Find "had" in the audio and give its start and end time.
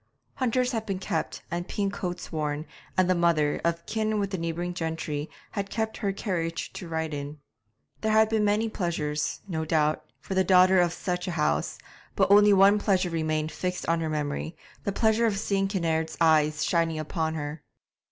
0.71-0.87, 5.51-5.69, 8.11-8.27